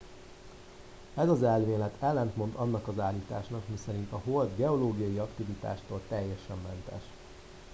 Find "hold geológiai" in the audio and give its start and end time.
4.23-5.17